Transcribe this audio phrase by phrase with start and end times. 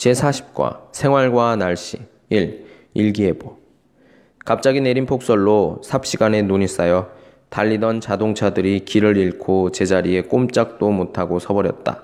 [0.00, 1.98] 제40과 생활과 날씨
[2.30, 2.64] 1.
[2.94, 3.58] 일기예보
[4.46, 7.10] 갑자기 내린 폭설로 삽시간에 눈이 쌓여
[7.50, 12.02] 달리던 자동차들이 길을 잃고 제자리에 꼼짝도 못하고 서버렸다.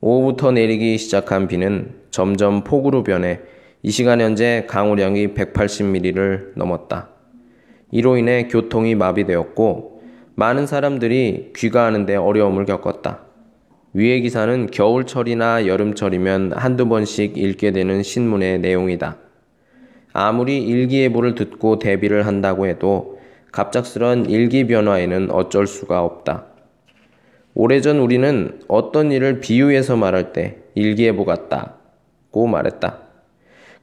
[0.00, 3.40] 오후부터 내리기 시작한 비는 점점 폭우로 변해
[3.82, 7.08] 이 시간 현재 강우량이 180mm를 넘었다.
[7.90, 10.02] 이로 인해 교통이 마비되었고
[10.36, 13.31] 많은 사람들이 귀가하는데 어려움을 겪었다.
[13.94, 19.18] 위의 기사는 겨울철이나 여름철이면 한두 번씩 읽게 되는 신문의 내용이다.
[20.14, 23.18] 아무리 일기예보를 듣고 대비를 한다고 해도
[23.52, 26.46] 갑작스런 일기 변화에는 어쩔 수가 없다.
[27.54, 32.98] 오래전 우리는 어떤 일을 비유해서 말할 때 일기예보 같다고 말했다.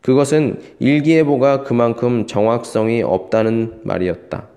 [0.02, 4.48] 그것은 일기예보가 그만큼 정확성이 없다는 말이었다.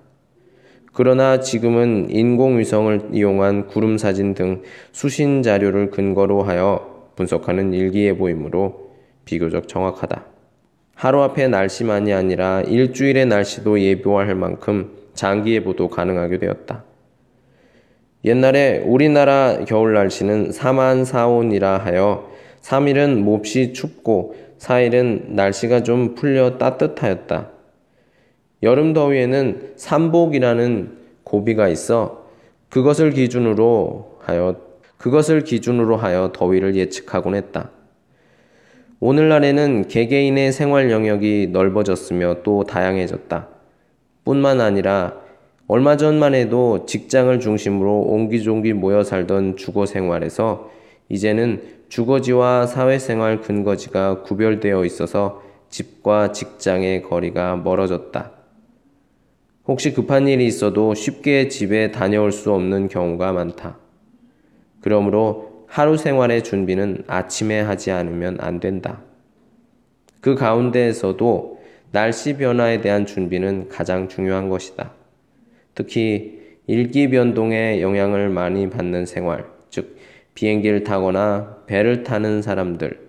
[0.93, 4.61] 그러나 지금은 인공위성을 이용한 구름 사진 등
[4.91, 8.91] 수신 자료를 근거로 하여 분석하는 일기예보이므로
[9.25, 10.25] 비교적 정확하다.
[10.93, 16.83] 하루 앞의 날씨만이 아니라 일주일의 날씨도 예보할 만큼 장기예보도 가능하게 되었다.
[18.25, 22.29] 옛날에 우리나라 겨울 날씨는 사만사온이라 하여
[22.61, 27.49] 3일은 몹시 춥고 4일은 날씨가 좀 풀려 따뜻하였다.
[28.63, 32.25] 여름 더위에는 삼복이라는 고비가 있어
[32.69, 34.55] 그것을 기준으로 하여
[34.97, 37.71] 그것을 기준으로 하여 더위를 예측하곤 했다.
[39.01, 43.49] 오늘날에는 개개인의 생활 영역이 넓어졌으며 또 다양해졌다.
[44.23, 45.17] 뿐만 아니라
[45.67, 50.71] 얼마 전만 해도 직장을 중심으로 옹기종기 모여 살던 주거 생활에서
[51.09, 58.42] 이제는 주거지와 사회생활 근거지가 구별되어 있어서 집과 직장의 거리가 멀어졌다.
[59.65, 63.77] 혹시 급한 일이 있어도 쉽게 집에 다녀올 수 없는 경우가 많다.
[64.81, 69.01] 그러므로 하루 생활의 준비는 아침에 하지 않으면 안 된다.
[70.19, 71.61] 그 가운데에서도
[71.91, 74.91] 날씨 변화에 대한 준비는 가장 중요한 것이다.
[75.75, 79.97] 특히 일기 변동에 영향을 많이 받는 생활, 즉
[80.33, 82.99] 비행기를 타거나 배를 타는 사람들,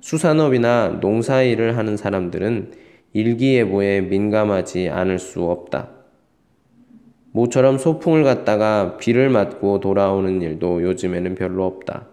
[0.00, 2.72] 수산업이나 농사 일을 하는 사람들은
[3.12, 5.93] 일기예보에 민감하지 않을 수 없다.
[7.34, 12.06] 모처럼 소풍을 갔다가 비를 맞고 돌아오는 일도 요즘에는 별로 없다.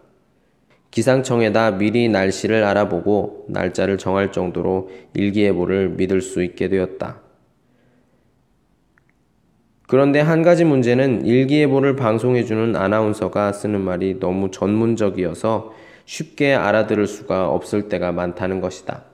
[0.89, 7.19] 기상청에다 미리 날씨를 알아보고 날짜를 정할 정도로 일기예보를 믿을 수 있게 되었다.
[9.87, 15.71] 그런데 한 가지 문제는 일기예보를 방송해주는 아나운서가 쓰는 말이 너무 전문적이어서
[16.05, 19.10] 쉽게 알아들을 수가 없을 때가 많다는 것이다.